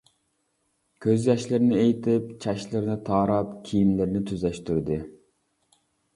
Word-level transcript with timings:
كۆز 1.05 1.27
ياشلىرىنى 1.31 1.77
ئېيتىپ، 1.81 2.31
چاچلىرىنى 2.47 2.97
تاراپ، 3.11 3.53
كىيىملىرىنى 3.69 4.25
تۈزەشتۈردى. 4.33 5.01